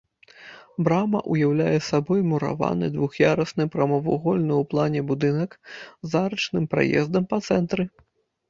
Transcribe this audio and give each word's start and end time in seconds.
Брама 0.85 1.19
ўяўляе 1.33 1.77
сабой 1.89 2.23
мураваны 2.29 2.89
двух'ярусны 2.95 3.63
прамавугольны 3.75 4.53
ў 4.61 4.69
плане 4.73 5.01
будынак 5.13 5.51
з 5.75 6.11
арачным 6.25 6.65
праездам 6.73 7.23
па 7.37 7.41
цэнтры. 7.51 7.83